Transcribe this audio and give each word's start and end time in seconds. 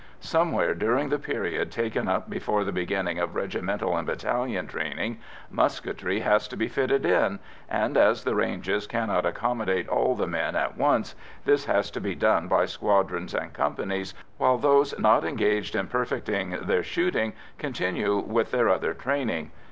Somewhere 0.19 0.73
during 0.73 1.09
the 1.09 1.19
period 1.19 1.69
taken 1.69 2.07
up 2.07 2.27
before 2.27 2.63
the 2.63 2.71
beginning 2.71 3.19
of 3.19 3.35
regimental 3.35 3.95
and 3.95 4.07
battalion 4.07 4.65
training, 4.65 5.19
musketry 5.51 6.21
has 6.21 6.47
to 6.47 6.57
be 6.57 6.67
fitted 6.67 7.05
in, 7.05 7.37
and, 7.69 7.95
as 7.95 8.23
the 8.23 8.33
ranges 8.33 8.87
cannot 8.87 9.27
accommodate 9.27 9.87
all 9.87 10.15
the 10.15 10.25
men 10.25 10.55
at 10.55 10.75
once, 10.75 11.13
this 11.45 11.65
has 11.65 11.91
to 11.91 12.01
be 12.01 12.15
done 12.15 12.47
by 12.47 12.65
squadrons 12.65 13.35
and 13.35 13.53
companies, 13.53 14.15
while 14.39 14.57
those 14.57 14.97
not 14.97 15.23
engaged 15.23 15.75
in 15.75 15.85
perfecting 15.85 16.57
their 16.63 16.81
shooting 16.81 17.33
continue 17.59 18.17
with 18.21 18.49
their 18.49 18.69
other 18.69 18.95
training. 18.95 19.51